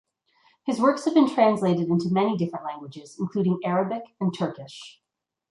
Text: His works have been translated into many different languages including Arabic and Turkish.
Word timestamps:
His 0.63 0.81
works 0.81 1.05
have 1.05 1.13
been 1.13 1.29
translated 1.29 1.87
into 1.87 2.09
many 2.09 2.35
different 2.35 2.65
languages 2.65 3.17
including 3.19 3.59
Arabic 3.63 4.01
and 4.19 4.35
Turkish. 4.35 4.99